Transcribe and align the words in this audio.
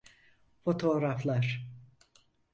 Fotoğraflar… 0.63 1.67